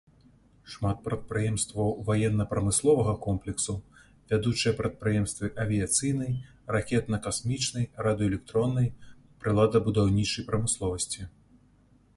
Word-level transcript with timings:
Шмат 0.75 1.01
прадпрыемстваў 1.07 1.91
ваенна-прамысловага 2.07 3.13
комплексу, 3.27 3.75
вядучыя 4.33 4.73
прадпрыемствы 4.81 5.51
авіяцыйнай, 5.67 6.33
ракетна-касмічнай, 6.79 7.85
радыёэлектроннай, 8.09 8.87
прыладабудаўнічай 9.43 10.49
прамысловасці. 10.53 11.21